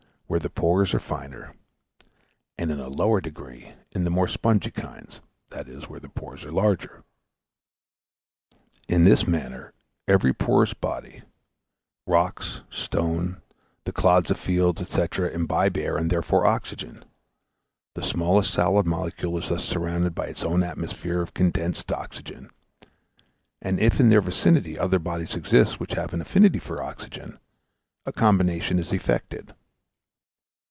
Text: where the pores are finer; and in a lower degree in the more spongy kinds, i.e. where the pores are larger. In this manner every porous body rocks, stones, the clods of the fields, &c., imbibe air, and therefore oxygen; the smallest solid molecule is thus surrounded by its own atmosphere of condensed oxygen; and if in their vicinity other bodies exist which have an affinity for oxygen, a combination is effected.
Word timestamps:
where 0.31 0.39
the 0.39 0.49
pores 0.49 0.93
are 0.93 0.99
finer; 1.01 1.53
and 2.57 2.71
in 2.71 2.79
a 2.79 2.87
lower 2.87 3.19
degree 3.19 3.73
in 3.93 4.05
the 4.05 4.09
more 4.09 4.29
spongy 4.29 4.71
kinds, 4.71 5.19
i.e. 5.51 5.73
where 5.89 5.99
the 5.99 6.07
pores 6.07 6.45
are 6.45 6.53
larger. 6.53 7.03
In 8.87 9.03
this 9.03 9.27
manner 9.27 9.73
every 10.07 10.31
porous 10.31 10.73
body 10.73 11.23
rocks, 12.07 12.61
stones, 12.69 13.39
the 13.83 13.91
clods 13.91 14.31
of 14.31 14.37
the 14.37 14.41
fields, 14.43 14.81
&c., 14.89 15.05
imbibe 15.33 15.75
air, 15.75 15.97
and 15.97 16.09
therefore 16.09 16.45
oxygen; 16.47 17.03
the 17.95 18.01
smallest 18.01 18.53
solid 18.53 18.85
molecule 18.85 19.37
is 19.37 19.49
thus 19.49 19.65
surrounded 19.65 20.15
by 20.15 20.27
its 20.27 20.45
own 20.45 20.63
atmosphere 20.63 21.21
of 21.21 21.33
condensed 21.33 21.91
oxygen; 21.91 22.49
and 23.61 23.81
if 23.81 23.99
in 23.99 24.07
their 24.07 24.21
vicinity 24.21 24.79
other 24.79 24.97
bodies 24.97 25.35
exist 25.35 25.77
which 25.77 25.91
have 25.95 26.13
an 26.13 26.21
affinity 26.21 26.57
for 26.57 26.81
oxygen, 26.81 27.37
a 28.05 28.13
combination 28.13 28.79
is 28.79 28.93
effected. 28.93 29.53